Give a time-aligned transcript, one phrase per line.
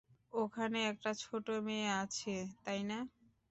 [0.33, 2.33] ওখানে একটা ছোট মেয়ে আছে,
[2.63, 2.99] তাই না?